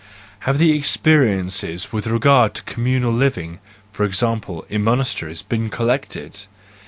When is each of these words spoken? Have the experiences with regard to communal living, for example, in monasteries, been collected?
Have 0.49 0.57
the 0.57 0.71
experiences 0.75 1.91
with 1.93 2.07
regard 2.07 2.55
to 2.55 2.63
communal 2.63 3.13
living, 3.13 3.59
for 3.91 4.03
example, 4.03 4.65
in 4.67 4.83
monasteries, 4.83 5.43
been 5.43 5.69
collected? 5.69 6.39